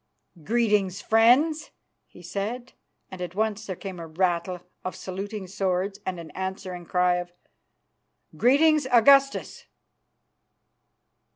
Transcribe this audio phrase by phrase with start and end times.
[0.43, 1.69] "Greeting, friends,"
[2.07, 2.73] he said,
[3.11, 7.31] and at once there came a rattle of saluting swords and an answering cry of
[8.35, 9.67] "Greeting, Augustus!"